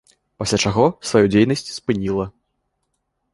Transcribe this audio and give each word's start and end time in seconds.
Пасля 0.43 0.57
чаго 0.63 0.85
сваю 1.09 1.23
дзейнасць 1.33 1.65
спыніла. 1.77 2.25